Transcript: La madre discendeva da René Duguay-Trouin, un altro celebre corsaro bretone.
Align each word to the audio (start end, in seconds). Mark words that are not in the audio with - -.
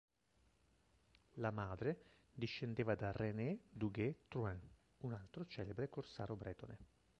La 1.33 1.51
madre 1.51 1.99
discendeva 2.33 2.95
da 2.95 3.11
René 3.11 3.59
Duguay-Trouin, 3.69 4.59
un 5.01 5.13
altro 5.13 5.45
celebre 5.45 5.89
corsaro 5.89 6.35
bretone. 6.35 6.79